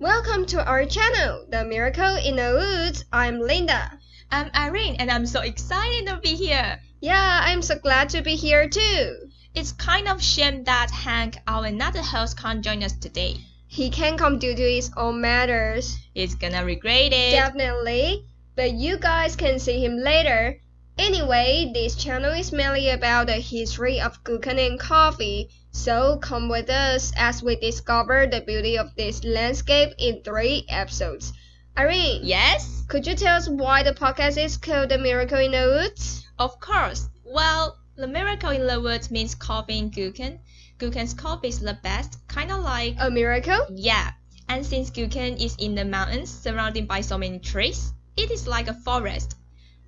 [0.00, 3.04] Welcome to our channel, The Miracle in the Woods.
[3.12, 3.96] I'm Linda.
[4.28, 6.80] I'm Irene and I'm so excited to be here.
[7.00, 9.28] Yeah, I'm so glad to be here too.
[9.54, 13.36] It's kind of a shame that Hank, our another host, can't join us today.
[13.68, 15.96] He can't come due to his own matters.
[16.12, 17.30] He's gonna regret it.
[17.30, 18.24] Definitely.
[18.56, 20.58] But you guys can see him later.
[20.98, 25.50] Anyway, this channel is mainly about the history of Gukeng and coffee.
[25.72, 31.32] So come with us as we discover the beauty of this landscape in three episodes.
[31.76, 32.84] Irene, Yes?
[32.88, 36.24] could you tell us why the podcast is called The Miracle in the Woods?
[36.38, 37.08] Of course.
[37.24, 40.38] Well, the miracle in the woods means coffee in Gukeng.
[40.78, 43.66] Gukeng's coffee is the best, kind of like A miracle?
[43.70, 44.12] yeah.
[44.48, 48.68] And since Gukeng is in the mountains, surrounded by so many trees, it is like
[48.68, 49.34] a forest.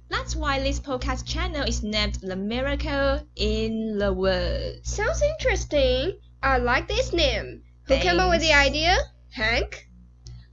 [0.08, 4.88] That's why this podcast channel is named The Miracle in the Woods.
[4.88, 6.18] Sounds interesting.
[6.42, 7.62] I like this name.
[7.88, 8.96] Who came up with the idea?
[9.32, 9.88] Hank?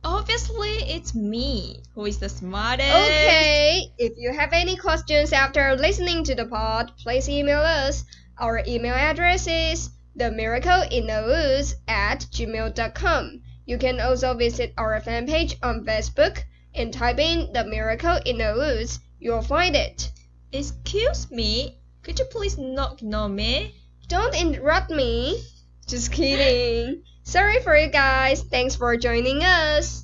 [0.03, 2.89] Obviously, it's me who is the smartest.
[2.89, 3.91] Okay.
[3.97, 8.03] If you have any questions after listening to the pod, please email us.
[8.37, 13.41] Our email address is themiracleinthewoods at gmail.com.
[13.65, 16.43] You can also visit our fan page on Facebook
[16.75, 18.99] and type in The Miracle in the Woods.
[19.23, 20.11] You'll find it.
[20.51, 23.73] Excuse me, could you please not ignore me?
[24.09, 25.41] Don't interrupt me.
[25.87, 27.03] Just kidding.
[27.23, 28.43] Sorry for you guys.
[28.43, 30.03] Thanks for joining us.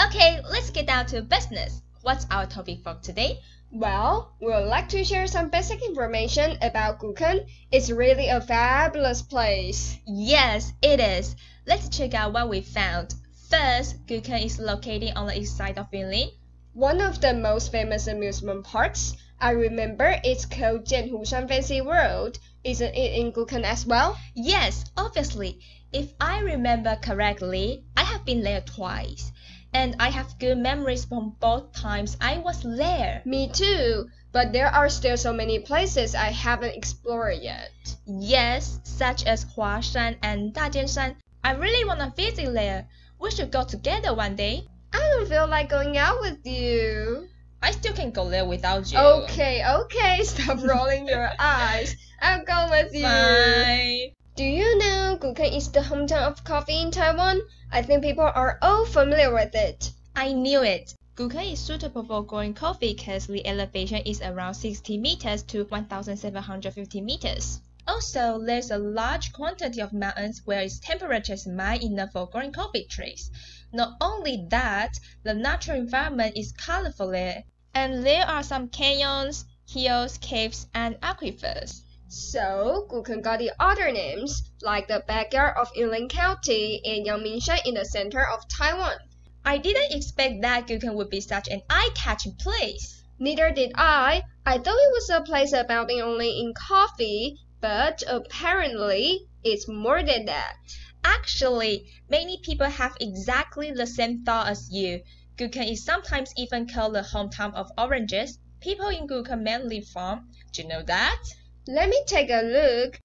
[0.00, 1.82] Okay, let's get down to business.
[2.02, 3.40] What's our topic for today?
[3.72, 7.46] Well, we would like to share some basic information about Gukeng.
[7.72, 9.98] It's really a fabulous place.
[10.06, 11.34] Yes, it is.
[11.66, 13.14] Let's check out what we found.
[13.50, 16.30] First, Gukeng is located on the east side of Yunlin.
[16.74, 19.16] One of the most famous amusement parks.
[19.40, 22.38] I remember it's called Janfusun Fancy World.
[22.62, 24.16] Isn't it in Gukeng as well?
[24.34, 25.58] Yes, obviously.
[25.92, 29.32] If I remember correctly, I have been there twice.
[29.72, 33.22] And I have good memories from both times I was there.
[33.24, 34.08] Me too.
[34.32, 37.70] But there are still so many places I haven't explored yet.
[38.06, 41.16] Yes, such as Huashan and Dajianshan.
[41.44, 42.86] I really want to visit there.
[43.18, 44.66] We should go together one day.
[44.92, 47.28] I don't feel like going out with you.
[47.62, 48.98] I still can go there without you.
[48.98, 51.96] Okay, okay, stop rolling your eyes.
[52.20, 53.02] I'll go with you.
[53.02, 54.12] Bye.
[54.36, 57.40] Do you know Gukeng is the hometown of coffee in Taiwan?
[57.72, 59.90] I think people are all familiar with it.
[60.14, 60.94] I knew it.
[61.14, 67.00] Gukeng is suitable for growing coffee because the elevation is around 60 meters to 1,750
[67.00, 67.62] meters.
[67.88, 72.52] Also, there's a large quantity of mountains where its temperature is mild enough for growing
[72.52, 73.30] coffee trees.
[73.72, 80.18] Not only that, the natural environment is colorful there, and there are some canyons, hills,
[80.18, 81.80] caves, and aquifers.
[82.18, 87.74] So, Gukeng got the other names, like the backyard of Yunlin County and Yangmingshan in
[87.74, 88.96] the center of Taiwan.
[89.44, 93.04] I didn't expect that Gukeng would be such an eye-catching place.
[93.18, 94.22] Neither did I.
[94.46, 100.24] I thought it was a place abounding only in coffee, but apparently it's more than
[100.24, 100.56] that.
[101.04, 105.02] Actually, many people have exactly the same thought as you.
[105.36, 108.38] Gukeng is sometimes even called the hometown of oranges.
[108.60, 110.30] People in Gukeng mainly farm.
[110.52, 111.22] Do you know that?
[111.68, 113.00] Let me take a look.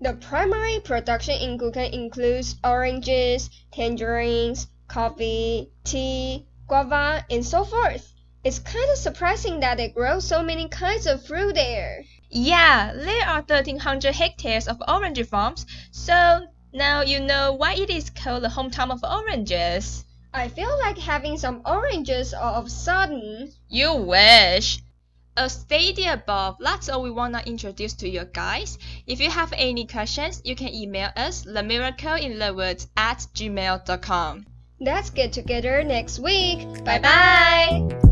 [0.00, 8.12] The primary production in Gukeng includes oranges, tangerines, coffee, tea, guava, and so forth.
[8.44, 12.04] It's kind of surprising that they grow so many kinds of fruit there.
[12.30, 15.66] Yeah, there are 1300 hectares of orange farms.
[15.90, 20.04] So now you know why it is called the hometown of oranges.
[20.32, 23.52] I feel like having some oranges all of a sudden.
[23.68, 24.78] You wish.
[25.36, 28.78] As stated above, that's all we wanna introduce to you guys.
[29.06, 34.46] If you have any questions, you can email us themiracleinthewoods at gmail.com.
[34.80, 36.84] Let's get together next week.
[36.84, 38.10] Bye bye!